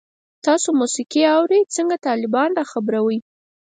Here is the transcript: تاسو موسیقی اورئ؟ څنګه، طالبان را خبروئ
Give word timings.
تاسو 0.45 0.69
موسیقی 0.81 1.21
اورئ؟ 1.33 1.59
څنګه، 1.75 1.95
طالبان 2.07 2.49
را 2.57 2.65
خبروئ 2.71 3.17